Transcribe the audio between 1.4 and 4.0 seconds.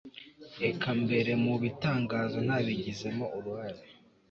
mu bitangaza ntabigizemo uruhare